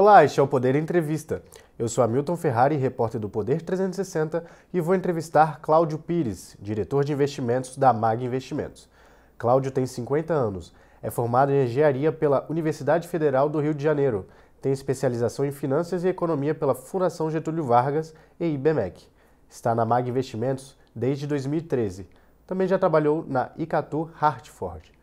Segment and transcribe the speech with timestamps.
[0.00, 1.42] Olá, este é o Poder Entrevista.
[1.76, 7.12] Eu sou Hamilton Ferrari, repórter do Poder 360, e vou entrevistar Cláudio Pires, diretor de
[7.12, 8.88] investimentos da MAG Investimentos.
[9.36, 10.72] Cláudio tem 50 anos,
[11.02, 14.28] é formado em engenharia pela Universidade Federal do Rio de Janeiro,
[14.62, 19.04] tem especialização em finanças e economia pela Fundação Getúlio Vargas e IBMEC.
[19.50, 22.06] Está na MAG Investimentos desde 2013.
[22.46, 24.96] Também já trabalhou na Icatu Hartford.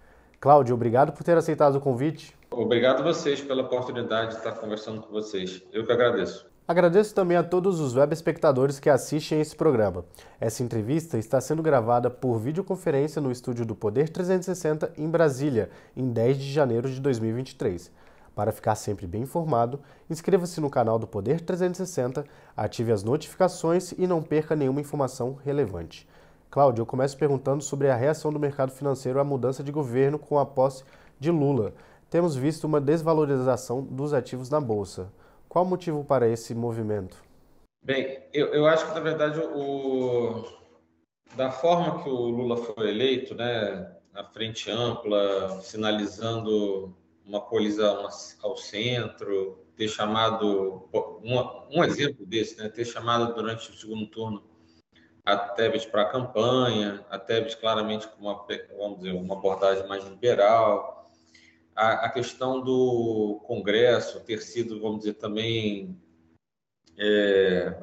[0.46, 2.38] Cláudio, obrigado por ter aceitado o convite.
[2.52, 5.64] Obrigado a vocês pela oportunidade de estar conversando com vocês.
[5.74, 6.46] Eu que agradeço.
[6.68, 10.06] Agradeço também a todos os web espectadores que assistem esse programa.
[10.40, 16.12] Essa entrevista está sendo gravada por videoconferência no estúdio do Poder 360 em Brasília, em
[16.12, 17.92] 10 de janeiro de 2023.
[18.36, 22.24] Para ficar sempre bem informado, inscreva-se no canal do Poder 360,
[22.56, 26.08] ative as notificações e não perca nenhuma informação relevante.
[26.56, 30.40] Cláudio, eu começo perguntando sobre a reação do mercado financeiro à mudança de governo com
[30.40, 30.86] a posse
[31.20, 31.74] de Lula
[32.10, 35.12] temos visto uma desvalorização dos ativos na Bolsa.
[35.50, 37.22] Qual o motivo para esse movimento?
[37.84, 40.46] Bem, eu, eu acho que, na verdade, o,
[41.36, 48.08] da forma que o Lula foi eleito, né, na frente ampla, sinalizando uma colisão
[48.42, 50.88] ao centro, ter chamado,
[51.22, 54.55] um, um exemplo desse, né, ter chamado durante o segundo turno
[55.26, 58.46] a Tebet para a campanha, a Tebet claramente com uma,
[58.78, 61.12] vamos dizer, uma abordagem mais liberal,
[61.76, 66.00] a, a questão do Congresso ter sido, vamos dizer, também,
[66.98, 67.76] é,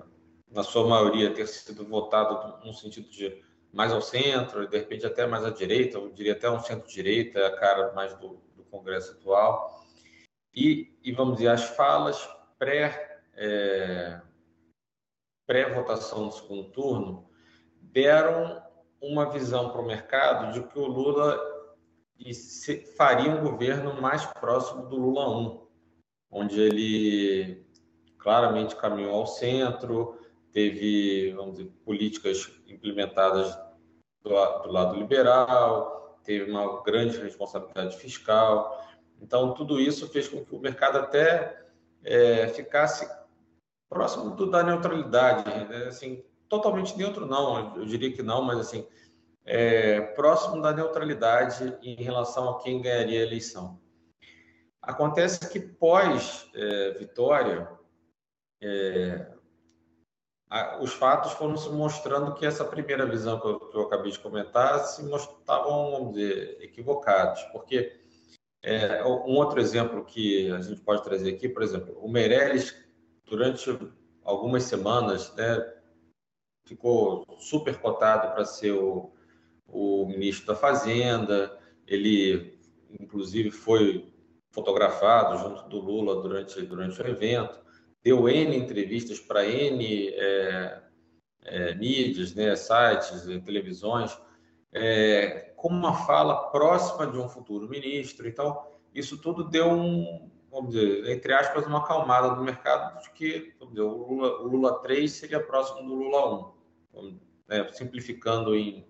[0.50, 5.26] na sua maioria, ter sido votado no sentido de mais ao centro, de repente até
[5.26, 9.12] mais à direita, eu diria até um centro-direita, é a cara mais do, do Congresso
[9.12, 9.82] atual.
[10.54, 14.20] E, e, vamos dizer, as falas pré, é,
[15.46, 17.31] pré-votação do segundo turno
[17.92, 18.62] deram
[19.00, 21.38] uma visão para o mercado de que o Lula
[22.96, 25.66] faria um governo mais próximo do Lula 1,
[26.30, 27.66] onde ele
[28.18, 30.18] claramente caminhou ao centro,
[30.52, 33.54] teve, vamos dizer, políticas implementadas
[34.22, 38.80] do, do lado liberal, teve uma grande responsabilidade fiscal.
[39.20, 41.66] Então, tudo isso fez com que o mercado até
[42.04, 43.08] é, ficasse
[43.88, 45.86] próximo do, da neutralidade, né?
[45.88, 48.86] assim, totalmente neutro não, eu diria que não, mas assim,
[49.42, 53.80] é, próximo da neutralidade em relação a quem ganharia a eleição.
[54.82, 57.70] Acontece que pós-vitória,
[58.60, 59.32] é,
[60.52, 64.12] é, os fatos foram se mostrando que essa primeira visão que eu, que eu acabei
[64.12, 67.98] de comentar se mostravam, vamos dizer, equivocados, porque
[68.62, 72.76] é, um outro exemplo que a gente pode trazer aqui, por exemplo, o Meirelles,
[73.24, 73.70] durante
[74.22, 75.80] algumas semanas, né,
[76.64, 79.12] ficou super cotado para ser o,
[79.66, 82.58] o ministro da Fazenda, ele
[83.00, 84.12] inclusive foi
[84.50, 87.58] fotografado junto do Lula durante, durante o evento,
[88.02, 90.82] deu N entrevistas para N é,
[91.44, 94.16] é, mídias, né, sites, televisões,
[94.72, 98.28] é, com uma fala próxima de um futuro ministro.
[98.28, 103.54] Então, isso tudo deu um, vamos dizer, entre aspas, uma acalmada do mercado de que
[103.70, 106.54] dizer, o, Lula, o Lula 3 seria próximo do Lula
[106.94, 107.18] 1,
[107.48, 108.86] né, simplificando em,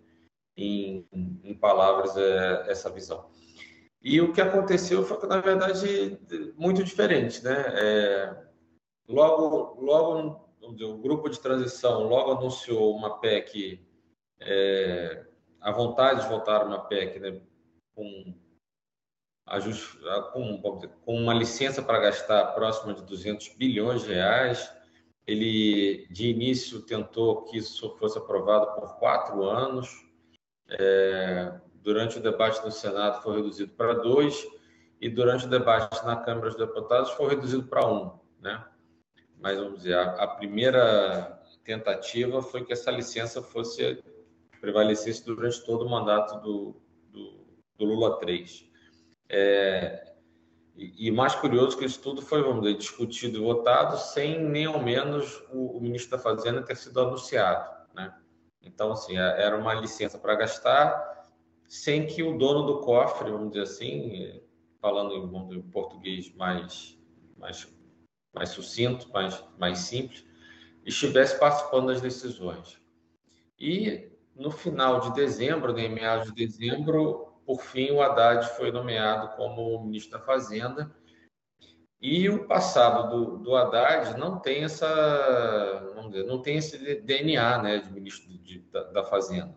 [0.56, 1.06] em,
[1.44, 3.30] em palavras é, essa visão.
[4.02, 6.18] E o que aconteceu foi, na verdade,
[6.56, 7.64] muito diferente, né?
[7.76, 8.36] É,
[9.08, 13.80] logo, logo o grupo de transição logo anunciou uma PEC,
[14.40, 15.24] é,
[15.60, 17.40] a vontade de votar uma PEC, né,
[17.94, 18.34] com,
[19.46, 19.98] ajuste,
[20.32, 20.60] com,
[21.04, 24.72] com uma licença para gastar próxima de 200 bilhões de reais.
[25.26, 29.88] Ele, de início, tentou que isso fosse aprovado por quatro anos,
[30.68, 34.46] é, durante o debate no Senado foi reduzido para dois
[35.00, 38.64] e durante o debate na Câmara dos Deputados foi reduzido para um, né?
[39.38, 44.02] Mas vamos dizer, a, a primeira tentativa foi que essa licença fosse
[44.60, 46.76] prevalecesse durante todo o mandato do,
[47.10, 47.44] do,
[47.76, 48.71] do Lula 3.
[49.34, 50.12] É,
[50.76, 54.78] e, mais curioso que isso tudo foi, vamos dizer, discutido e votado sem nem ao
[54.78, 58.14] menos o, o ministro da Fazenda ter sido anunciado, né?
[58.62, 61.30] Então, assim, é, era uma licença para gastar
[61.66, 64.42] sem que o dono do cofre, vamos dizer assim,
[64.78, 66.98] falando em português mais,
[67.38, 67.66] mais,
[68.34, 70.26] mais sucinto, mais, mais simples,
[70.84, 72.78] estivesse participando das decisões.
[73.58, 78.70] E no final de dezembro, né, em meados de dezembro, por fim, o Haddad foi
[78.70, 80.94] nomeado como ministro da Fazenda
[82.00, 87.62] e o passado do, do Haddad não tem essa, vamos dizer, não tem esse DNA,
[87.62, 89.56] né, de ministro de, da, da, Fazenda.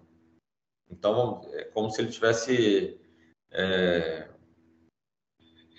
[0.89, 2.99] Então é como se ele tivesse,
[3.51, 4.29] é,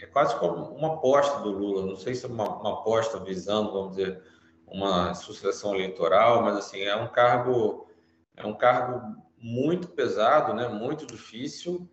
[0.01, 1.87] é quase como uma aposta do Lula.
[1.87, 4.23] Não sei se é uma, uma aposta visando, vamos dizer,
[4.67, 7.87] uma sucessão eleitoral, mas assim é um cargo
[8.37, 10.69] é um cargo muito pesado, né?
[10.69, 11.89] Muito difícil.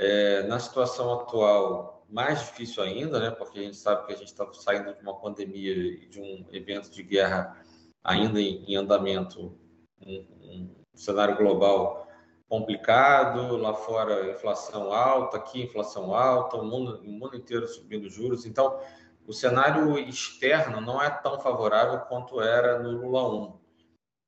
[0.00, 3.32] É, na situação atual, mais difícil ainda, né?
[3.32, 6.46] Porque a gente sabe que a gente está saindo de uma pandemia e de um
[6.52, 7.60] evento de guerra
[8.04, 9.58] ainda em, em andamento,
[10.00, 12.06] um, um cenário global
[12.48, 18.46] complicado, lá fora inflação alta, aqui inflação alta, o mundo, o mundo inteiro subindo juros.
[18.46, 18.80] Então,
[19.26, 23.58] o cenário externo não é tão favorável quanto era no Lula 1.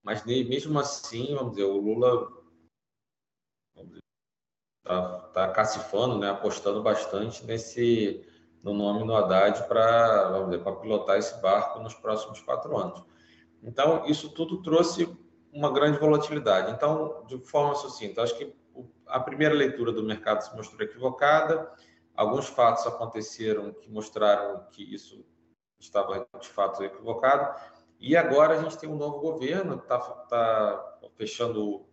[0.02, 2.39] Mas mesmo assim, vamos dizer, o Lula
[5.32, 8.24] tá cacifando, né, apostando bastante nesse
[8.62, 13.02] no nome do Haddad para pilotar esse barco nos próximos quatro anos.
[13.62, 15.08] Então, isso tudo trouxe
[15.52, 16.72] uma grande volatilidade.
[16.72, 18.54] Então, de forma sucinta, acho que
[19.06, 21.70] a primeira leitura do mercado se mostrou equivocada,
[22.14, 25.24] alguns fatos aconteceram que mostraram que isso
[25.78, 27.58] estava de fato equivocado,
[27.98, 31.86] e agora a gente tem um novo governo, está tá fechando,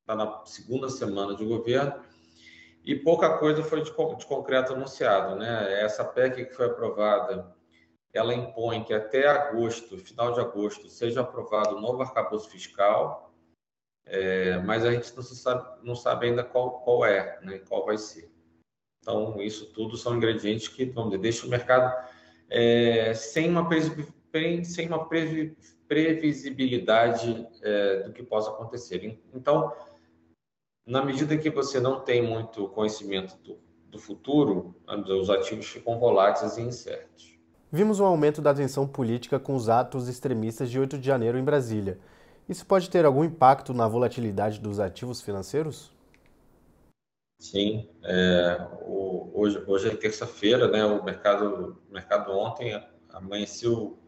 [0.00, 1.94] está na segunda semana de governo,
[2.86, 5.34] e pouca coisa foi de, de concreto anunciado.
[5.34, 5.82] Né?
[5.82, 7.54] Essa PEC que foi aprovada
[8.16, 13.30] ela impõe que até agosto, final de agosto, seja aprovado o novo arcabouço fiscal,
[14.06, 17.98] é, mas a gente não, sabe, não sabe ainda qual, qual é, né, qual vai
[17.98, 18.30] ser.
[19.00, 21.94] Então, isso tudo são ingredientes que, dizer, deixam o mercado
[22.48, 23.68] é, sem uma,
[24.64, 29.20] sem uma previsibilidade é, do que possa acontecer.
[29.34, 29.72] Então,
[30.86, 33.58] na medida que você não tem muito conhecimento do,
[33.90, 34.74] do futuro,
[35.20, 37.36] os ativos ficam voláteis e incertos.
[37.72, 41.44] Vimos um aumento da tensão política com os atos extremistas de 8 de janeiro em
[41.44, 41.98] Brasília.
[42.48, 45.92] Isso pode ter algum impacto na volatilidade dos ativos financeiros?
[47.40, 50.84] Sim, é, o, hoje, hoje é terça-feira, né?
[50.84, 52.80] O mercado, o mercado ontem
[53.10, 53.98] amanheceu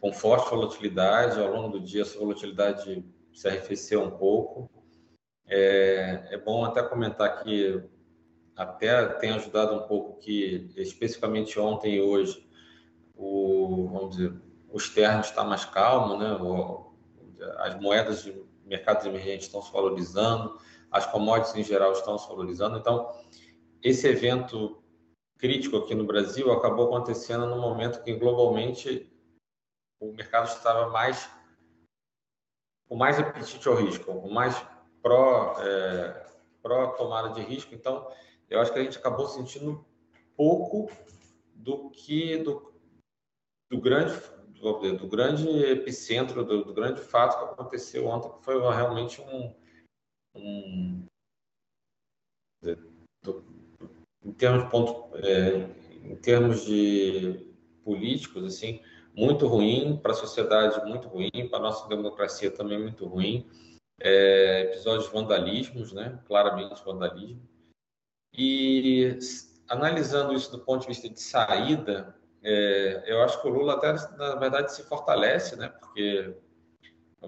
[0.00, 1.40] com forte volatilidade.
[1.40, 3.04] Ao longo do dia, essa volatilidade
[3.34, 4.70] se arrefeceu um pouco.
[5.54, 7.84] É, é bom até comentar que
[8.56, 12.48] até tem ajudado um pouco que, especificamente ontem e hoje,
[13.14, 14.34] o, vamos dizer,
[14.70, 16.32] o externo está mais calmo, né?
[16.36, 16.94] O,
[17.58, 18.34] as moedas de
[18.64, 20.58] mercados emergentes estão se valorizando,
[20.90, 22.78] as commodities em geral estão se valorizando.
[22.78, 23.12] Então,
[23.82, 24.82] esse evento
[25.36, 29.12] crítico aqui no Brasil acabou acontecendo no momento que globalmente
[30.00, 31.28] o mercado estava mais
[32.88, 34.56] com mais apetite ao risco, com mais
[35.02, 36.26] pró, é,
[36.62, 37.74] pró tomada de risco.
[37.74, 38.08] Então,
[38.48, 39.84] eu acho que a gente acabou sentindo
[40.36, 40.90] pouco
[41.54, 42.72] do que do,
[43.70, 44.14] do grande
[44.60, 49.54] do, do grande epicentro do, do, grande fato que aconteceu ontem que foi realmente um,
[50.34, 51.04] um
[53.22, 53.44] do,
[54.24, 55.68] em termos de ponto é,
[56.04, 57.54] em termos de
[57.84, 58.80] políticos assim
[59.14, 63.48] muito ruim para a sociedade muito ruim para a nossa democracia também muito ruim
[64.02, 67.42] é, episódios de vandalismos né claramente vandalismo
[68.34, 69.18] e
[69.68, 73.92] analisando isso do ponto de vista de saída é, eu acho que o Lula até,
[74.16, 75.68] na verdade, se fortalece, né?
[75.68, 76.34] Porque,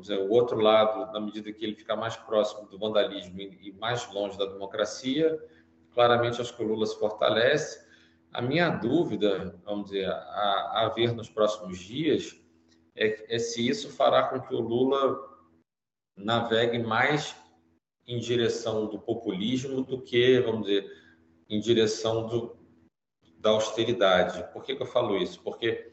[0.00, 4.12] dizer, o outro lado, na medida que ele fica mais próximo do vandalismo e mais
[4.12, 5.38] longe da democracia,
[5.92, 7.84] claramente acho que o Lula se fortalece.
[8.32, 12.36] A minha dúvida, vamos dizer, a, a ver nos próximos dias,
[12.96, 15.33] é, é se isso fará com que o Lula
[16.16, 17.34] navegue mais
[18.06, 20.90] em direção do populismo do que, vamos dizer,
[21.48, 22.56] em direção do,
[23.38, 24.44] da austeridade.
[24.52, 25.40] Por que, que eu falo isso?
[25.42, 25.92] Porque,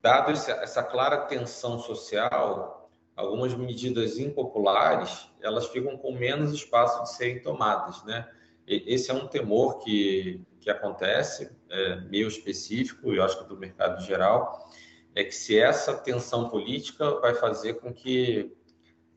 [0.00, 7.42] dado essa clara tensão social, algumas medidas impopulares elas ficam com menos espaço de serem
[7.42, 8.28] tomadas, né?
[8.66, 14.02] Esse é um temor que, que acontece, é, meio específico, eu acho que do mercado
[14.02, 14.70] geral,
[15.14, 18.56] é que se essa tensão política vai fazer com que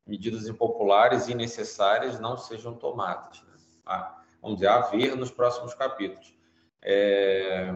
[0.07, 3.41] medidas impopulares e necessárias não sejam tomadas.
[3.43, 3.53] Né?
[3.85, 6.35] Ah, vamos dizer, a ver nos próximos capítulos.
[6.81, 7.75] É,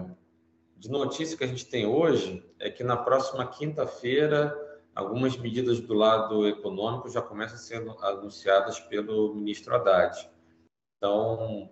[0.78, 4.58] de notícia que a gente tem hoje é que na próxima quinta-feira
[4.96, 10.30] algumas medidas do lado econômico já começam a ser anunciadas pelo ministro Haddad.
[10.98, 11.70] Então,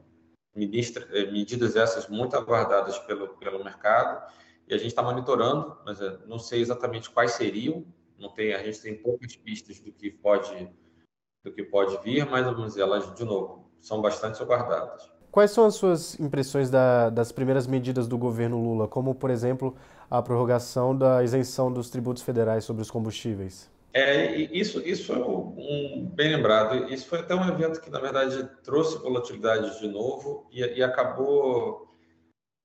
[0.55, 4.31] ministra, é, medidas essas muito aguardadas pelo, pelo mercado
[4.67, 7.85] e a gente está monitorando, mas é, não sei exatamente quais seriam.
[8.19, 10.69] Não tem, a gente tem poucas pistas do que pode
[11.43, 15.09] do que pode vir, mas vamos dizer, elas de novo são bastante aguardadas.
[15.31, 19.75] Quais são as suas impressões da, das primeiras medidas do governo Lula, como, por exemplo,
[20.09, 23.69] a prorrogação da isenção dos tributos federais sobre os combustíveis?
[23.93, 26.91] É, isso, isso é um, bem lembrado.
[26.91, 31.88] Isso foi até um evento que, na verdade, trouxe volatilidade de novo e, e acabou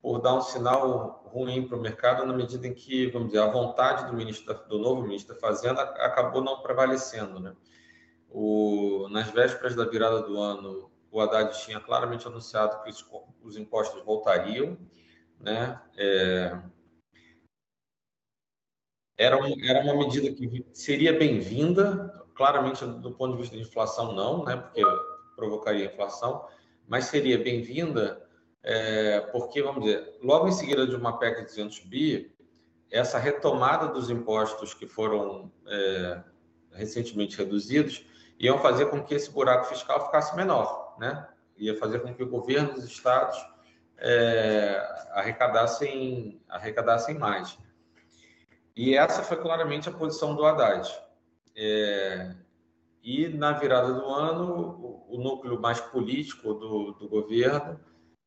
[0.04, 3.50] por dar um sinal ruim para o mercado na medida em que, vamos dizer, a
[3.50, 7.56] vontade do ministro do novo ministro da Fazenda acabou não prevalecendo, né?
[8.28, 13.02] O, nas vésperas da virada do ano, o Haddad tinha claramente anunciado que os,
[13.42, 14.76] os impostos voltariam,
[15.40, 15.80] né?
[15.96, 16.54] É,
[19.16, 24.12] era, um, era uma medida que seria bem-vinda, claramente do ponto de vista de inflação
[24.12, 24.54] não, né?
[24.58, 24.82] Porque
[25.34, 26.46] provocaria inflação,
[26.86, 28.23] mas seria bem-vinda
[28.64, 32.34] é, porque, vamos dizer, logo em seguida de uma PEC de 200 bi,
[32.90, 36.22] essa retomada dos impostos que foram é,
[36.72, 38.06] recentemente reduzidos
[38.38, 41.28] iam fazer com que esse buraco fiscal ficasse menor, né?
[41.58, 43.38] Ia fazer com que o governo e os estados
[43.98, 44.80] é,
[45.12, 47.58] arrecadassem, arrecadassem mais.
[48.74, 50.90] E essa foi claramente a posição do Haddad.
[51.54, 52.34] É,
[53.02, 57.78] e na virada do ano, o, o núcleo mais político do, do governo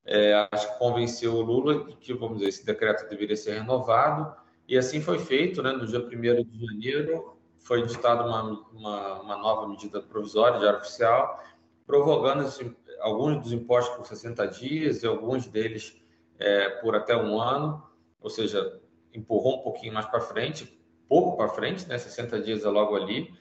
[0.08, 4.34] é, acho que convenceu o Lula que, vamos dizer, esse decreto deveria ser renovado,
[4.66, 5.74] e assim foi feito, né?
[5.74, 11.44] No dia 1 de janeiro, foi editada uma, uma, uma, nova medida provisória área oficial,
[11.86, 16.02] prorrogando esse, alguns dos impostos por 60 dias e alguns deles
[16.40, 17.84] é, por até um ano,
[18.22, 18.80] ou seja,
[19.14, 21.98] empurrou um pouquinho mais para frente, pouco para frente, né?
[21.98, 23.34] 60 dias é logo ali.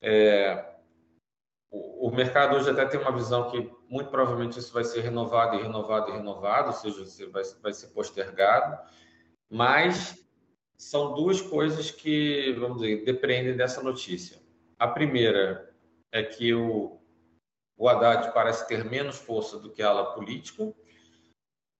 [0.00, 0.69] É,
[1.70, 5.62] o, mercado hoje até tem uma visão que muito provavelmente isso vai ser renovado e
[5.62, 8.78] renovado e renovado, ou seja, vai, vai ser postergado,
[9.48, 10.18] mas
[10.76, 14.38] são duas coisas que, vamos dizer, dependem dessa notícia.
[14.78, 15.72] A primeira
[16.10, 17.00] é que o,
[17.76, 20.72] o Haddad parece ter menos força do que a ala política,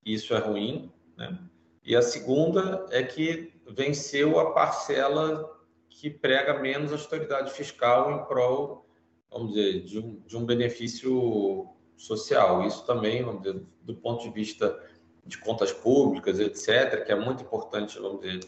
[0.05, 1.39] isso é ruim, né?
[1.83, 8.90] E a segunda é que venceu a parcela que prega menos austeridade fiscal em prol,
[9.31, 12.67] vamos dizer, de um, de um benefício social.
[12.67, 14.79] Isso também, vamos dizer, do ponto de vista
[15.25, 18.41] de contas públicas, etc., que é muito importante, vamos dizer,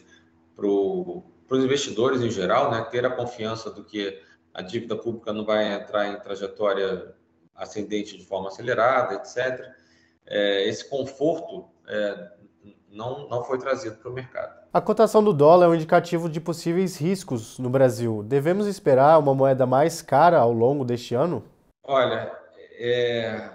[0.55, 4.21] para os investidores em geral, né, ter a confiança do que
[4.53, 7.13] a dívida pública não vai entrar em trajetória
[7.55, 9.71] ascendente de forma acelerada, etc.
[10.25, 12.31] É, esse conforto é,
[12.93, 14.63] não, não foi trazido para o mercado.
[14.71, 18.23] A cotação do dólar é um indicativo de possíveis riscos no Brasil.
[18.23, 21.43] Devemos esperar uma moeda mais cara ao longo deste ano?
[21.83, 22.31] Olha,
[22.77, 23.51] é,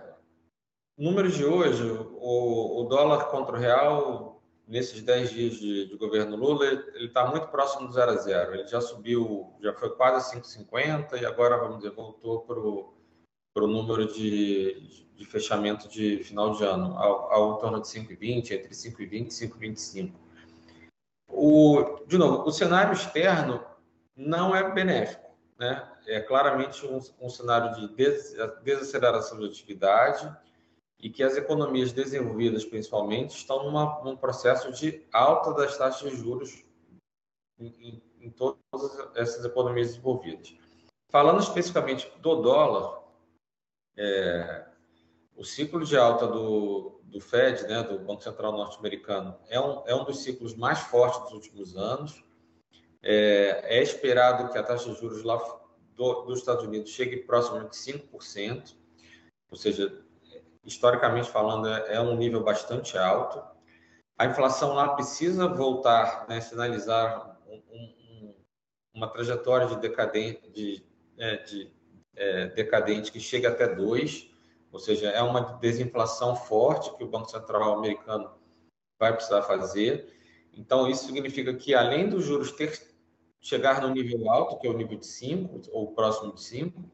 [0.97, 6.37] números de hoje, o, o, dólar contra o real, nesses 10 dias de, de governo
[6.37, 8.54] Lula, ele está muito próximo do zero a zero.
[8.54, 12.98] Ele já subiu, já foi quase 5,50 e agora, vamos dizer, voltou para o
[13.67, 19.12] número de, de fechamento de final de ano, ao, ao torno de 5,20, entre 5,20
[19.12, 20.12] e 5,25.
[21.31, 23.65] O, de novo, o cenário externo
[24.17, 25.91] não é benéfico, né?
[26.07, 30.35] é claramente um, um cenário de des, desaceleração de atividade
[30.99, 36.17] e que as economias desenvolvidas, principalmente, estão numa, num processo de alta das taxas de
[36.17, 36.65] juros
[37.59, 38.59] em, em, em todas
[39.15, 40.55] essas economias desenvolvidas.
[41.11, 43.03] Falando especificamente do dólar,
[43.99, 44.64] é,
[45.37, 49.95] o ciclo de alta do, do Fed, né, do Banco Central Norte-Americano, é um, é
[49.95, 52.25] um dos ciclos mais fortes dos últimos anos.
[53.02, 55.37] É, é esperado que a taxa de juros lá
[55.95, 58.76] do, dos Estados Unidos chegue próximo de 5%,
[59.50, 60.00] ou seja,
[60.64, 63.43] historicamente falando, é, é um nível bastante alto.
[64.17, 68.35] A inflação lá precisa voltar, né, sinalizar um, um,
[68.95, 70.85] uma trajetória de decadente, de,
[71.17, 71.73] é, de
[72.18, 74.30] é, decadente que chega até 2,
[74.72, 78.30] ou seja, é uma desinflação forte que o Banco Central americano
[78.98, 80.12] vai precisar fazer.
[80.52, 82.72] Então, isso significa que, além dos juros ter
[83.40, 86.84] chegar no nível alto, que é o nível de 5, ou próximo de 5,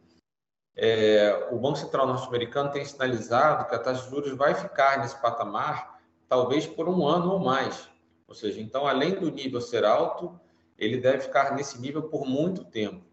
[0.77, 5.21] é, o Banco Central norte-americano tem sinalizado que a taxa de juros vai ficar nesse
[5.21, 7.89] patamar talvez por um ano ou mais.
[8.27, 10.39] Ou seja, então, além do nível ser alto,
[10.77, 13.05] ele deve ficar nesse nível por muito tempo.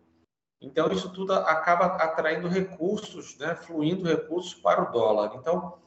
[0.61, 5.35] Então, isso tudo acaba atraindo recursos, né, fluindo recursos para o dólar.
[5.35, 5.79] Então,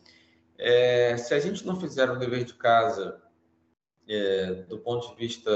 [0.59, 3.23] é, se a gente não fizer o dever de casa
[4.09, 5.51] é, do ponto de vista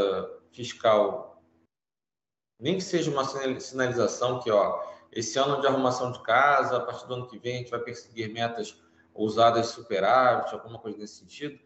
[0.52, 1.28] fiscal
[2.60, 3.24] nem que seja uma
[3.60, 4.82] sinalização que, ó,
[5.12, 7.80] esse ano de arrumação de casa, a partir do ano que vem a gente vai
[7.80, 8.76] perseguir metas
[9.14, 11.58] ousadas superávit, alguma coisa nesse sentido,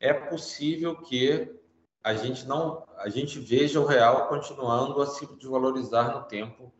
[0.00, 1.54] é possível que
[2.02, 6.72] a gente não, a gente veja o real continuando a se desvalorizar no tempo,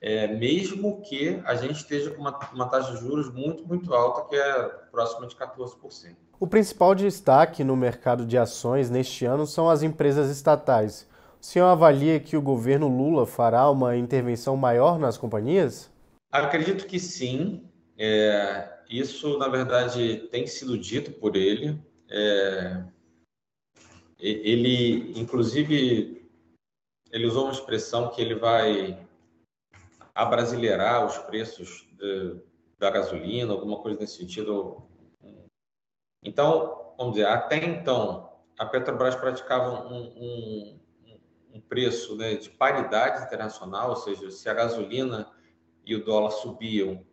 [0.00, 4.28] é, mesmo que a gente esteja com uma, uma taxa de juros muito, muito alta,
[4.28, 6.16] que é próxima de 14%.
[6.38, 11.08] O principal destaque no mercado de ações neste ano são as empresas estatais.
[11.40, 15.90] O senhor avalia que o governo Lula fará uma intervenção maior nas companhias?
[16.30, 17.64] Acredito que sim.
[17.96, 21.76] É, isso, na verdade, tem sido dito por ele.
[22.08, 22.84] é,
[24.20, 26.28] ele, inclusive,
[27.12, 28.98] ele usou uma expressão que ele vai
[30.18, 32.40] abrasileirar os preços de,
[32.76, 34.82] da gasolina, alguma coisa nesse sentido.
[36.24, 40.80] Então, vamos dizer, até então, a Petrobras praticava um, um,
[41.54, 45.30] um preço né, de paridade internacional, ou seja, se a gasolina
[45.86, 47.06] e o dólar subiam,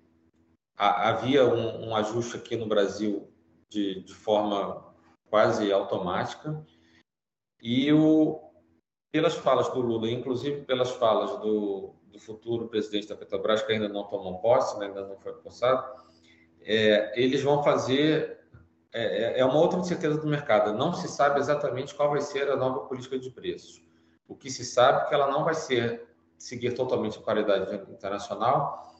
[0.75, 3.31] havia um, um ajuste aqui no Brasil
[3.69, 4.95] de, de forma
[5.29, 6.65] quase automática.
[7.62, 8.51] E o,
[9.12, 13.89] pelas falas do Lula, inclusive pelas falas do, do futuro presidente da Petrobras, que ainda
[13.89, 15.86] não tomou posse, né, ainda não foi possado,
[16.62, 18.39] é, eles vão fazer.
[18.93, 20.74] É, é, é uma outra incerteza do mercado.
[20.74, 23.84] Não se sabe exatamente qual vai ser a nova política de preços.
[24.25, 26.07] O que se sabe é que ela não vai ser
[26.38, 28.95] seguir totalmente a paridade internacional.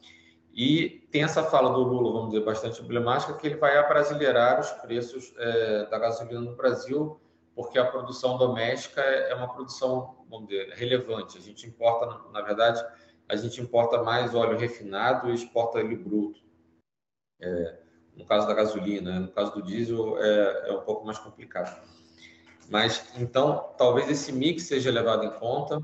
[0.52, 4.70] E tem essa fala do Lula, vamos dizer, bastante emblemática, que ele vai abrasileirar os
[4.70, 7.18] preços é, da gasolina no Brasil,
[7.54, 11.38] porque a produção doméstica é uma produção, vamos dizer, relevante.
[11.38, 12.84] A gente importa, na verdade,
[13.28, 16.40] a gente importa mais óleo refinado e exporta óleo bruto.
[17.40, 17.78] É,
[18.16, 19.18] no caso da gasolina, né?
[19.20, 21.80] no caso do diesel é, é um pouco mais complicado.
[22.68, 25.80] Mas então, talvez esse mix seja levado em conta,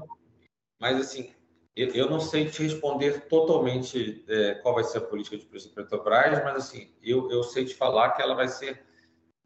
[0.81, 1.33] mas assim,
[1.77, 5.83] eu, não sei te responder totalmente é, qual vai ser a política de preço da
[5.83, 8.83] Petrobras, mas assim, eu, eu sei te falar que ela vai ser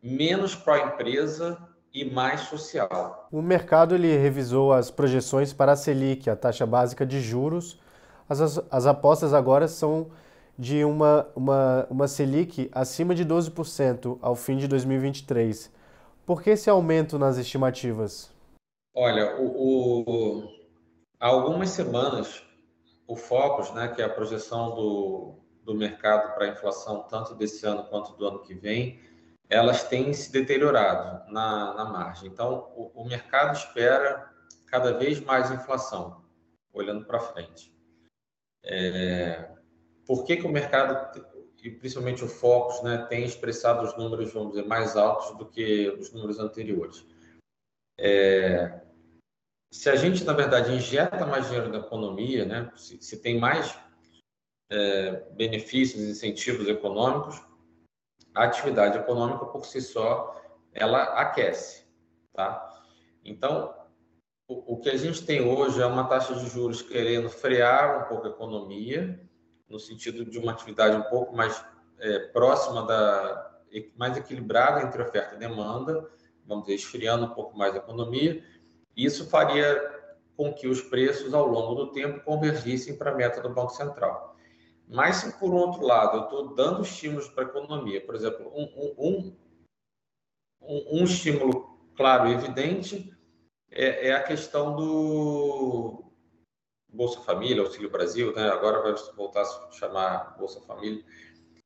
[0.02, 1.58] menos pró-empresa
[1.92, 3.28] e mais social.
[3.30, 7.78] O mercado ele revisou as projeções para a Selic, a taxa básica de juros,
[8.28, 10.10] as, as apostas agora são
[10.58, 15.70] de uma, uma, uma Selic acima de 12% ao fim de 2023.
[16.24, 18.34] Por que esse aumento nas estimativas?
[18.94, 20.48] Olha, o, o,
[21.20, 22.42] há algumas semanas,
[23.06, 27.66] o Focus, né, que é a projeção do, do mercado para a inflação, tanto desse
[27.66, 28.98] ano quanto do ano que vem,
[29.48, 32.28] elas têm se deteriorado na, na margem.
[32.28, 34.30] Então, o, o mercado espera
[34.66, 36.24] cada vez mais inflação,
[36.72, 37.75] olhando para frente.
[38.66, 39.48] É,
[40.04, 41.22] por que, que o mercado,
[41.62, 45.88] e principalmente o Focus, né, tem expressado os números, vamos dizer, mais altos do que
[45.90, 47.06] os números anteriores?
[47.98, 48.80] É,
[49.72, 53.78] se a gente, na verdade, injeta mais dinheiro na economia, né, se, se tem mais
[54.70, 57.40] é, benefícios, incentivos econômicos,
[58.34, 61.86] a atividade econômica por si só, ela aquece,
[62.32, 62.84] tá?
[63.24, 63.74] Então,
[64.48, 68.26] o, que a gente tem hoje é uma taxa de juros querendo frear um pouco
[68.26, 69.20] a economia,
[69.68, 71.64] no sentido de uma atividade um pouco mais
[71.98, 73.52] é, próxima da
[73.96, 76.08] mais equilibrada entre oferta e demanda,
[76.46, 78.42] vamos dizer, esfriando um pouco mais a economia.
[78.96, 79.94] Isso faria
[80.36, 84.36] com que os preços ao longo do tempo convergissem para a meta do Banco Central.
[84.88, 88.94] Mas se por outro lado eu estou dando estímulos para a economia, por exemplo, um,
[88.98, 89.36] um,
[90.62, 93.15] um, um estímulo claro e evidente
[93.70, 96.04] é, é a questão do
[96.88, 98.48] Bolsa Família, Auxílio Brasil, né?
[98.48, 101.04] agora vai voltar a chamar Bolsa Família.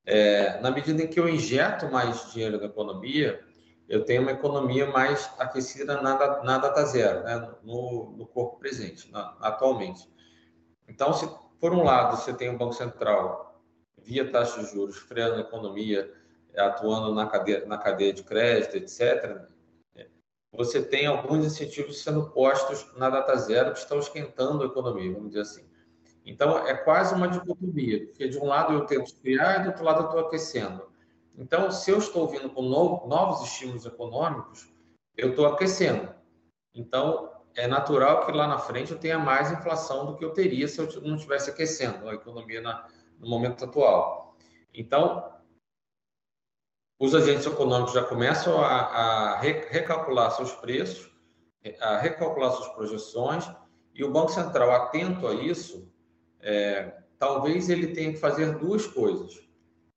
[0.05, 3.41] É, na medida em que eu injeto mais dinheiro na economia,
[3.89, 7.51] eu tenho uma economia mais aquecida na, na data zero, né?
[7.63, 10.09] no, no corpo presente, na, atualmente.
[10.89, 11.29] Então, se
[11.61, 13.63] por um lado você tem o Banco Central
[13.99, 16.13] via taxa de juros freando a economia,
[16.57, 19.43] atuando na cadeia, na cadeia de crédito, etc.,
[20.53, 25.29] você tem alguns incentivos sendo postos na data zero que estão esquentando a economia, vamos
[25.29, 25.71] dizer assim.
[26.27, 29.85] Então, é quase uma dicotomia, porque de um lado eu tento criar e do outro
[29.85, 30.91] lado eu estou aquecendo.
[31.37, 34.71] Então, se eu estou vindo com novos estímulos econômicos,
[35.17, 36.13] eu estou aquecendo.
[36.75, 40.69] Então, é natural que lá na frente eu tenha mais inflação do que eu teria
[40.69, 42.87] se eu não estivesse aquecendo a economia na,
[43.19, 44.37] no momento atual.
[44.73, 45.33] Então,
[47.01, 51.11] os agentes econômicos já começam a, a recalcular seus preços,
[51.81, 53.51] a recalcular suas projeções,
[53.95, 55.91] e o Banco Central, atento a isso,
[56.41, 59.41] é, talvez ele tenha que fazer duas coisas.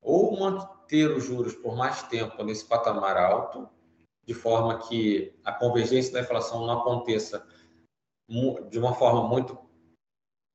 [0.02, 3.68] Ou manter os juros por mais tempo nesse patamar alto,
[4.26, 7.46] de forma que a convergência da inflação não aconteça
[8.70, 9.58] de uma forma muito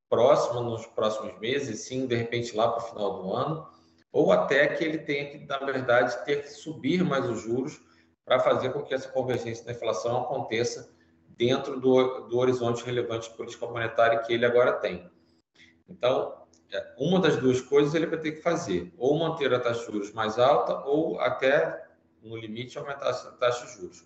[0.09, 3.69] próxima nos próximos meses, sim, de repente lá para o final do ano,
[4.12, 7.81] ou até que ele tenha que, na verdade, ter que subir mais os juros
[8.25, 10.90] para fazer com que essa convergência da inflação aconteça
[11.29, 15.11] dentro do, do horizonte relevante de política monetária que ele agora tem.
[15.88, 19.81] Então, é, uma das duas coisas ele vai ter que fazer, ou manter a taxa
[19.81, 21.87] de juros mais alta, ou até,
[22.23, 24.05] no limite, aumentar a taxa de juros.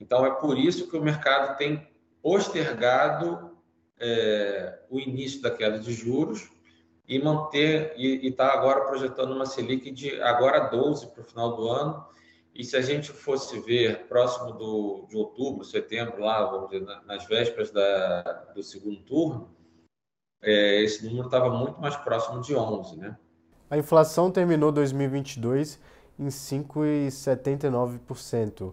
[0.00, 1.86] Então, é por isso que o mercado tem
[2.22, 3.56] postergado
[3.98, 6.50] é, o início da queda de juros
[7.06, 11.68] e manter e está agora projetando uma Selic de agora 12 para o final do
[11.68, 12.06] ano
[12.54, 17.26] E se a gente fosse ver próximo do, de outubro, setembro, lá, vamos dizer, nas
[17.26, 18.22] vésperas da,
[18.54, 19.50] do segundo turno,
[20.42, 23.18] é, esse número estava muito mais próximo de 11, né?
[23.68, 25.80] A inflação terminou 2022
[26.18, 28.72] em 5,79%.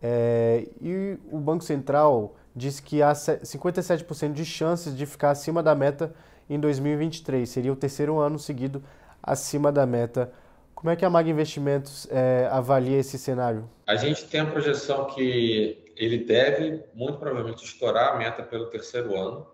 [0.00, 5.74] É, e o Banco Central disse que há 57% de chances de ficar acima da
[5.74, 6.14] meta
[6.48, 7.48] em 2023.
[7.48, 8.82] Seria o terceiro ano seguido
[9.22, 10.32] acima da meta.
[10.74, 13.68] Como é que a Mag Investimentos é, avalia esse cenário?
[13.86, 19.16] A gente tem a projeção que ele deve, muito provavelmente, estourar a meta pelo terceiro
[19.16, 19.46] ano.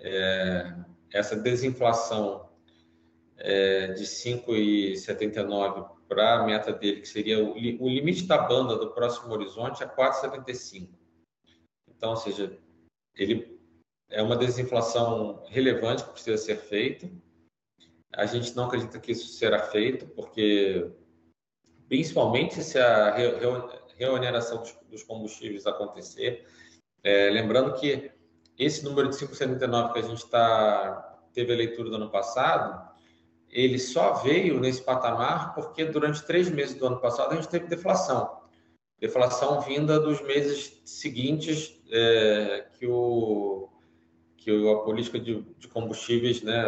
[0.00, 0.74] É,
[1.12, 2.48] essa desinflação
[3.36, 8.90] é, de 5,79 para a meta dele, que seria o, o, limite da banda do
[8.92, 10.88] próximo horizonte, é 4,75.
[11.88, 12.58] Então, ou seja,
[13.14, 13.60] ele
[14.12, 17.10] é uma desinflação relevante que precisa ser feita.
[18.12, 20.90] A gente não acredita que isso será feito, porque
[21.88, 23.14] principalmente se a
[23.96, 26.46] reoneração dos combustíveis acontecer,
[27.02, 28.12] é, lembrando que
[28.58, 32.92] esse número de 5,79 que a gente tá, teve a leitura do ano passado,
[33.48, 37.66] ele só veio nesse patamar porque durante três meses do ano passado a gente teve
[37.66, 38.42] deflação.
[38.98, 43.71] Deflação vinda dos meses seguintes é, que, o,
[44.42, 46.60] que a política de, de combustíveis, né,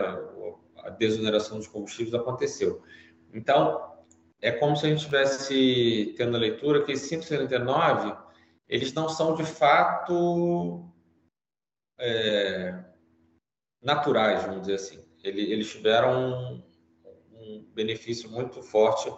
[0.78, 2.82] a desoneração dos combustíveis aconteceu.
[3.32, 3.92] Então,
[4.40, 8.24] é como se a gente estivesse tendo a leitura que esses 5,79
[8.68, 10.88] eles não são de fato
[11.98, 12.84] é,
[13.82, 15.04] naturais, vamos dizer assim.
[15.22, 16.62] Eles tiveram
[17.32, 19.12] um benefício muito forte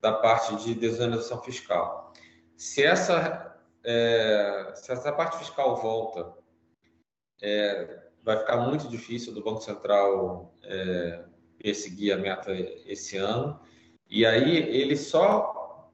[0.00, 2.12] da parte de desoneração fiscal.
[2.56, 6.32] Se essa, é, se essa parte fiscal volta,
[7.42, 11.24] é, vai ficar muito difícil do Banco Central é,
[11.58, 12.52] perseguir a meta
[12.86, 13.58] esse ano,
[14.08, 15.90] e aí ele só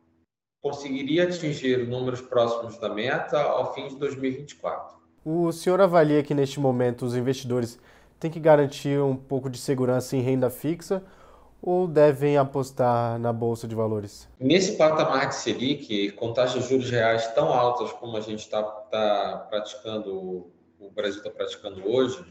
[0.61, 4.96] conseguiria atingir números próximos da meta ao fim de 2024.
[5.24, 7.78] O senhor avalia que neste momento os investidores
[8.18, 11.02] têm que garantir um pouco de segurança em renda fixa
[11.61, 14.28] ou devem apostar na bolsa de valores?
[14.38, 18.62] Nesse patamar de Selic, com taxas de juros reais tão altas como a gente está
[18.62, 20.50] tá praticando,
[20.87, 22.25] o Brasil está praticando hoje,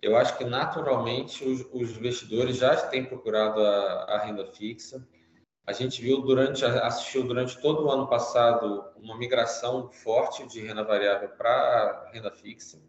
[0.00, 5.06] eu acho que naturalmente os, os investidores já têm procurado a, a, renda fixa.
[5.66, 10.84] A gente viu durante, assistiu durante todo o ano passado uma migração forte de renda
[10.84, 12.80] variável para renda fixa.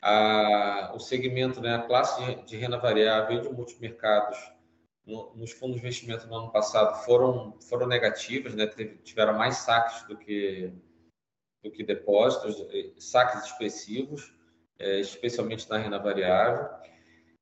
[0.00, 4.38] A, o segmento, né, a classe de, renda variável e de multimercados
[5.04, 8.66] no, nos fundos de investimento no ano passado foram, foram negativas, né?
[9.02, 10.72] tiveram mais saques do que,
[11.62, 12.56] do que depósitos,
[12.98, 14.34] saques expressivos,
[14.78, 16.68] é, especialmente na renda variável.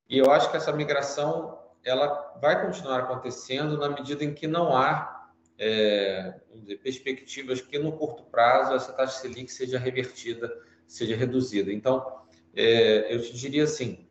[0.09, 4.77] E eu acho que essa migração ela vai continuar acontecendo na medida em que não
[4.77, 10.53] há é, dizer, perspectivas que no curto prazo essa taxa Selic seja revertida,
[10.87, 11.73] seja reduzida.
[11.73, 12.21] Então,
[12.55, 14.09] é, eu te diria assim,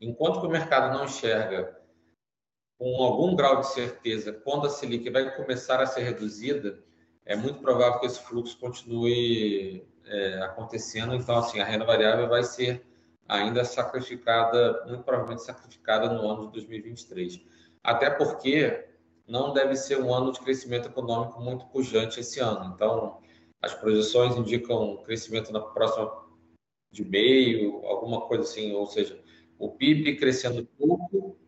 [0.00, 1.78] enquanto que o mercado não enxerga
[2.78, 6.82] com algum grau de certeza, quando a Selic vai começar a ser reduzida,
[7.24, 11.14] é muito provável que esse fluxo continue é, acontecendo.
[11.14, 12.84] Então, assim, a renda variável vai ser
[13.28, 17.40] ainda sacrificada, muito provavelmente sacrificada no ano de 2023.
[17.82, 18.88] Até porque
[19.26, 22.72] não deve ser um ano de crescimento econômico muito pujante esse ano.
[22.74, 23.20] Então,
[23.60, 26.22] as projeções indicam crescimento na próxima
[26.90, 29.18] de meio, alguma coisa assim, ou seja,
[29.58, 31.38] o PIB crescendo pouco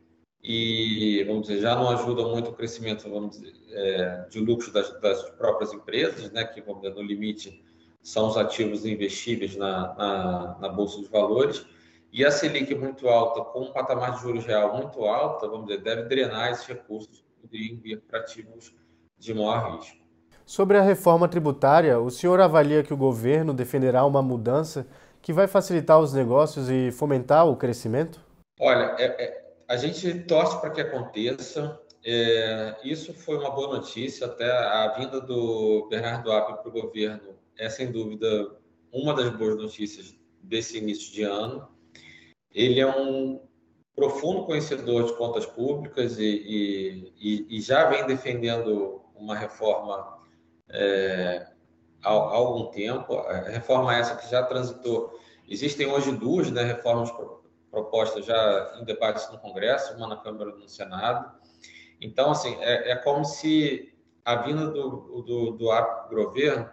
[0.47, 4.93] e, vamos dizer, já não ajuda muito o crescimento, vamos dizer, é, de lucros das,
[5.01, 7.65] das, próprias empresas, né, que, vamos dizer, no limite
[8.03, 11.65] são os ativos investíveis na, na, na, Bolsa de Valores,
[12.13, 15.83] e a Selic muito alta, com um patamar de juros real muito alta, vamos dizer,
[15.83, 18.75] deve drenar esses recursos que poderiam para ativos
[19.19, 19.97] de maior risco.
[20.45, 24.87] Sobre a reforma tributária, o senhor avalia que o governo defenderá uma mudança
[25.23, 28.21] que vai facilitar os negócios e fomentar o crescimento?
[28.61, 31.81] Olha, é, é a gente torce para que aconteça.
[32.05, 34.27] É, isso foi uma boa notícia.
[34.27, 38.57] Até a vinda do Bernardo App para o governo é, sem dúvida,
[38.93, 41.69] uma das boas notícias desse início de ano.
[42.53, 43.41] Ele é um
[43.95, 50.19] profundo conhecedor de contas públicas e, e, e já vem defendendo uma reforma
[50.69, 51.47] é,
[52.03, 53.15] há, há, algum tempo.
[53.15, 55.19] A reforma essa que já transitou.
[55.49, 57.11] Existem hoje duas né, reformas
[57.75, 61.31] propostas já em debates no Congresso, uma na Câmara e no Senado.
[62.01, 63.93] Então, assim, é, é como se
[64.25, 66.71] a vinda do, do, do governo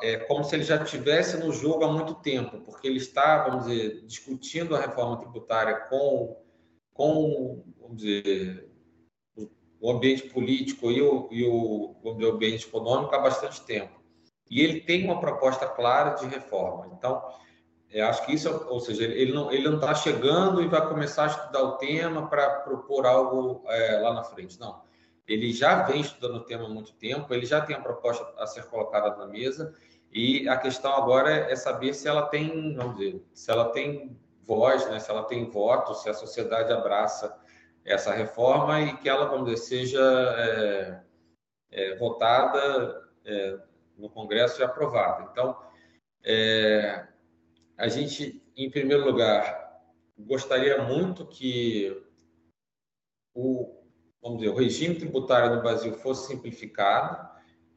[0.00, 3.66] é como se ele já tivesse no jogo há muito tempo, porque ele está, vamos
[3.66, 6.40] dizer, discutindo a reforma tributária com,
[6.94, 8.70] com vamos dizer,
[9.80, 14.00] o ambiente político e o, e o, o ambiente econômico há bastante tempo.
[14.48, 16.94] E ele tem uma proposta clara de reforma.
[16.96, 17.20] Então,
[17.92, 21.24] eu acho que isso, ou seja, ele não ele não está chegando e vai começar
[21.24, 24.58] a estudar o tema para propor algo é, lá na frente.
[24.58, 24.82] Não,
[25.26, 28.46] ele já vem estudando o tema há muito tempo, ele já tem a proposta a
[28.46, 29.74] ser colocada na mesa
[30.10, 34.88] e a questão agora é saber se ela tem, vamos dizer, se ela tem voz,
[34.90, 37.38] né, se ela tem voto, se a sociedade abraça
[37.84, 40.00] essa reforma e que ela, vamos dizer, seja
[40.38, 41.00] é,
[41.70, 43.58] é, votada é,
[43.96, 45.28] no Congresso e aprovada.
[45.30, 45.56] Então,
[46.24, 47.06] é,
[47.82, 49.82] a gente, em primeiro lugar,
[50.16, 52.00] gostaria muito que
[53.34, 53.74] o,
[54.22, 57.28] vamos dizer, o regime tributário no Brasil fosse simplificado.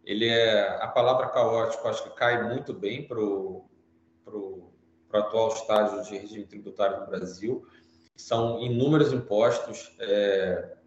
[0.04, 3.68] Ele é a palavra caótico, acho que cai muito bem para o
[5.12, 7.65] atual estágio de regime tributário no Brasil.
[8.15, 10.78] São inúmeros impostos, é,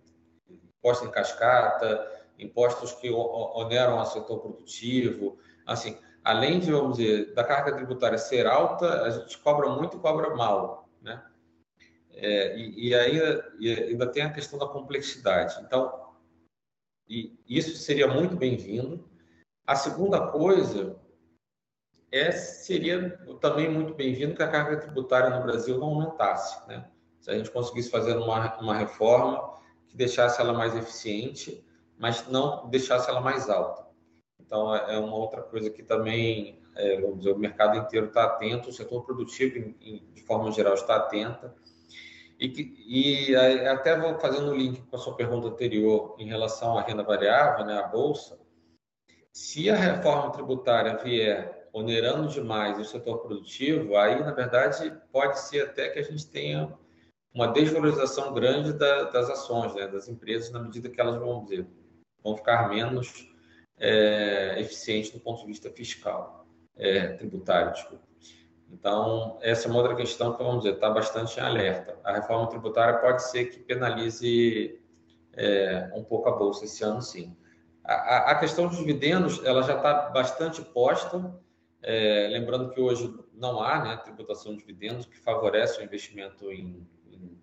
[0.49, 5.41] em cascata, impostos que oneram o setor produtivo.
[5.67, 10.01] Assim, além de, vamos dizer, da carga tributária ser alta, a gente cobra muito e
[10.01, 11.25] cobra mal, né?
[12.13, 15.59] É, e, e, ainda, e ainda tem a questão da complexidade.
[15.63, 16.13] Então,
[17.49, 19.09] isso seria muito bem-vindo.
[19.67, 21.01] A segunda coisa
[22.13, 26.91] é seria também muito bem-vindo que a carga tributária no Brasil não aumentasse, né?
[27.21, 29.55] Se a gente conseguisse fazer uma, uma reforma
[29.87, 33.88] que deixasse ela mais eficiente, mas não deixasse ela mais alta.
[34.49, 38.25] Então, é, é uma outra coisa que também, é, vamos dizer, o mercado inteiro está
[38.25, 41.51] atento, o setor produtivo, em, em, de forma geral, está atento.
[42.41, 46.79] E, que, e até vou fazendo o link com a sua pergunta anterior em relação
[46.79, 48.39] à renda variável, né, à Bolsa.
[49.31, 55.67] Se a reforma tributária vier onerando demais o setor produtivo, aí, na verdade, pode ser
[55.67, 56.73] até que a gente tenha
[57.35, 61.67] uma desvalorização grande da, das ações, né, das empresas, na medida que elas vão dizer,
[62.23, 63.28] vão ficar menos
[63.79, 68.09] é, eficientes do ponto de vista fiscal, é, tributário, desculpa.
[68.71, 71.99] Então, essa é uma outra questão que, vamos dizer, está bastante em alerta.
[72.05, 74.79] A reforma tributária pode ser que penalize
[75.33, 77.37] é, um pouco a Bolsa esse ano, sim.
[77.85, 81.35] A, a questão dos dividendos, ela já está bastante posta,
[81.83, 86.87] é, lembrando que hoje não há né, tributação de dividendos que favorece o investimento em,
[87.07, 87.41] em,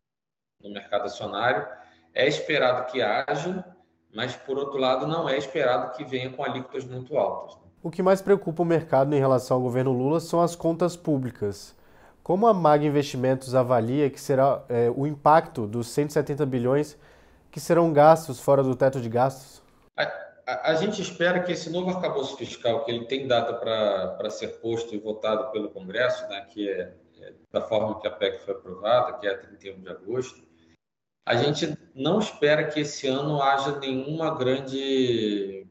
[0.62, 1.68] no mercado acionário.
[2.14, 3.75] É esperado que haja,
[4.16, 7.56] mas por outro lado não é esperado que venha com alíquotas muito altas.
[7.58, 7.62] Né?
[7.84, 11.76] O que mais preocupa o mercado em relação ao governo Lula são as contas públicas.
[12.24, 16.98] Como a Mag Investimentos avalia que será é, o impacto dos 170 bilhões
[17.52, 19.62] que serão gastos fora do teto de gastos?
[19.96, 20.04] A,
[20.48, 24.60] a, a gente espera que esse novo arcabouço fiscal, que ele tem data para ser
[24.60, 28.56] posto e votado pelo Congresso, né, que é, é da forma que a PEC foi
[28.56, 30.42] aprovada, que é 31 de agosto,
[31.26, 35.66] a gente não espera que esse ano haja nenhuma grande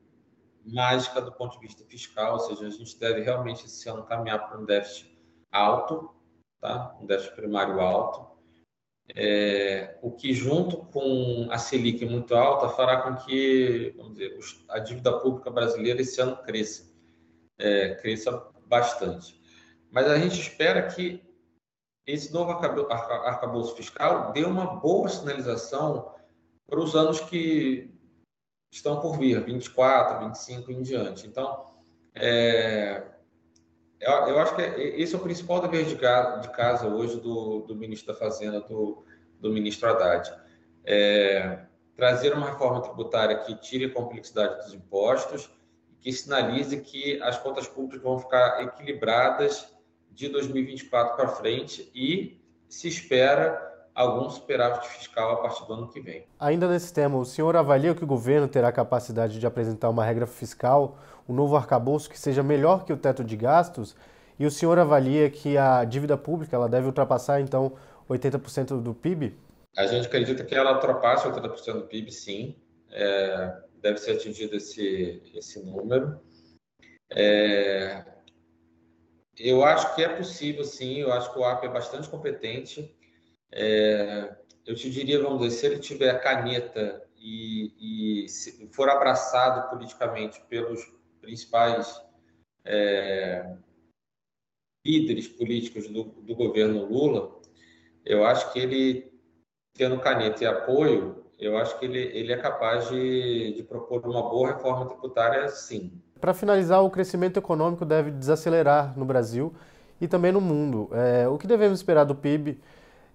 [0.67, 4.49] mágica do ponto de vista fiscal, ou seja, a gente deve realmente esse ano caminhar
[4.49, 5.17] para um déficit
[5.53, 6.11] alto,
[6.61, 6.97] tá?
[7.01, 8.35] um déficit primário alto,
[9.14, 14.38] é, o que junto com a Selic muito alta fará com que, vamos dizer,
[14.71, 16.90] a dívida pública brasileira esse ano cresça,
[17.59, 18.33] é, cresça
[18.67, 19.40] bastante.
[19.90, 21.23] Mas a gente espera que
[22.07, 26.12] esse novo arcabouço fiscal deu uma boa sinalização
[26.67, 27.90] para os anos que
[28.71, 31.27] estão por vir, 24, 25 em diante.
[31.27, 31.64] Então,
[32.14, 33.03] é,
[34.01, 35.97] eu acho que esse é o principal dever de
[36.51, 39.05] casa hoje do, do ministro da Fazenda, do,
[39.40, 40.31] do ministro Haddad.
[40.85, 41.64] É,
[41.97, 45.51] trazer uma reforma tributária que tire a complexidade dos impostos,
[46.01, 49.74] que sinalize que as contas públicas vão ficar equilibradas
[50.14, 56.00] de 2024 para frente e se espera algum superávit fiscal a partir do ano que
[56.00, 56.27] vem.
[56.38, 60.27] Ainda nesse tema, o senhor avalia que o governo terá capacidade de apresentar uma regra
[60.27, 60.98] fiscal,
[61.29, 63.94] um novo arcabouço que seja melhor que o teto de gastos?
[64.38, 67.72] E o senhor avalia que a dívida pública ela deve ultrapassar, então,
[68.11, 69.35] 80% do PIB?
[69.77, 72.57] A gente acredita que ela ultrapasse 80% do PIB, sim.
[72.90, 76.20] É, deve ser atingido esse, esse número.
[77.11, 78.05] É,
[79.38, 80.99] eu acho que é possível, sim.
[80.99, 82.94] Eu acho que o AP é bastante competente.
[83.51, 84.35] É,
[84.66, 90.40] eu te diria, vamos dizer, se ele tiver a caneta e, e for abraçado politicamente
[90.49, 90.81] pelos
[91.20, 92.03] principais
[92.64, 93.57] é,
[94.85, 97.40] líderes políticos do, do, governo Lula,
[98.05, 99.12] eu acho que ele,
[99.75, 104.23] tendo caneta e apoio, eu acho que ele, ele é capaz de, de propor uma
[104.23, 106.03] boa reforma tributária, sim.
[106.25, 109.55] Para finalizar, o crescimento econômico deve desacelerar no Brasil
[110.01, 110.89] e também no mundo.
[110.91, 112.59] É, o que devemos esperar do PIB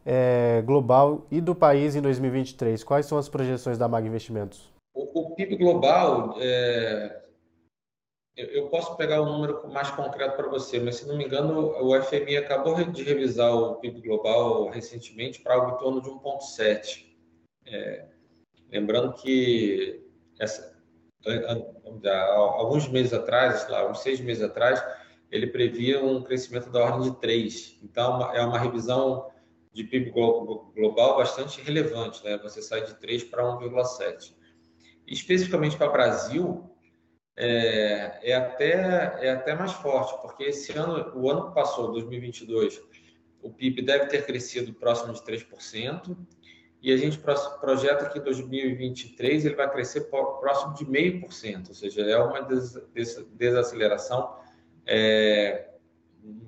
[0.06, 2.84] é, global e do país em 2023?
[2.84, 4.72] Quais são as projeções da Mag Investimentos?
[4.94, 7.24] O, o PIB global, é,
[8.38, 11.84] eu, eu, posso pegar um número mais concreto para você, mas se não me engano,
[11.84, 17.08] o FMI acabou de revisar o PIB global recentemente para algo em torno de 1,7.
[17.66, 18.06] É,
[18.72, 20.00] lembrando que
[20.40, 20.79] essa,
[22.34, 24.84] alguns meses atrás, lá, uns seis meses atrás,
[25.32, 27.80] ele previa um crescimento da ordem de 3.
[27.84, 29.30] Então, é uma revisão
[29.72, 32.38] de PIB global bastante relevante, né?
[32.40, 34.34] Você sai de 3 para 1,7.
[35.06, 36.70] Especificamente para o Brasil,
[37.36, 38.74] é, é, até,
[39.22, 42.82] é até mais forte, porque esse ano, o ano que passou, 2022,
[43.42, 46.18] o PIB deve ter crescido próximo de 3%,
[46.82, 52.02] e a gente projeta que em 2023 ele vai crescer próximo de 0,5%, ou seja,
[52.02, 52.48] é uma
[53.36, 54.38] desaceleração
[54.86, 55.70] é,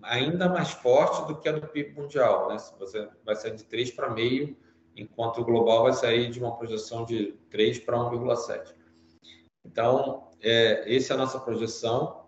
[0.02, 2.50] ainda mais forte do que a do PIB mundial.
[2.50, 2.58] Né?
[2.80, 4.56] Você vai sair de 3 para meio,
[4.96, 8.74] enquanto o global vai sair de uma projeção de 3 para 1,7.
[9.65, 12.22] Então, é, essa é a nossa projeção.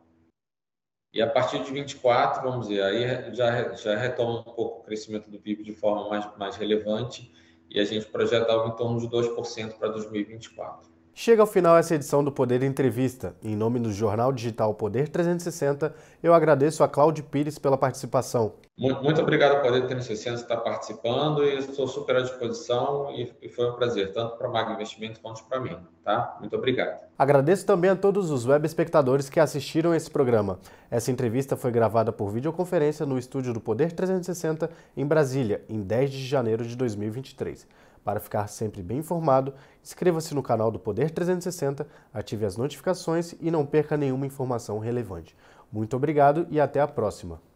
[1.13, 5.29] E a partir de 24, vamos dizer, aí já, já retoma um pouco o crescimento
[5.29, 7.31] do PIB de forma mais, mais relevante
[7.73, 10.92] e a gente projeta algo em torno de 2% para 2024.
[11.15, 13.35] Chega ao final essa edição do Poder Entrevista.
[13.43, 18.53] Em nome do jornal digital Poder 360, eu agradeço a Cláudio Pires pela participação.
[18.75, 23.73] Muito, obrigado, Poder 360, estar participando e estou super à disposição e, e foi um
[23.73, 26.35] prazer, tanto para a Mag Investimento quanto para mim, tá?
[26.39, 26.99] Muito obrigado.
[27.15, 30.59] Agradeço também a todos os web espectadores que assistiram esse programa.
[30.89, 36.09] Essa entrevista foi gravada por videoconferência no estúdio do Poder 360 em Brasília, em 10
[36.09, 37.67] de janeiro de 2023.
[38.03, 43.49] Para ficar sempre bem informado, inscreva-se no canal do Poder 360, ative as notificações e
[43.49, 45.35] não perca nenhuma informação relevante.
[45.71, 47.52] Muito obrigado e até a próxima!